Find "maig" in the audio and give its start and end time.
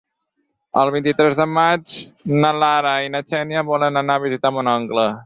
1.57-1.93